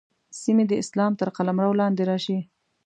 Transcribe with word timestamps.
سیمې 0.41 0.63
د 0.67 0.73
اسلام 0.83 1.11
تر 1.19 1.27
قلمرو 1.35 1.79
لاندې 1.81 2.03
راشي. 2.09 2.39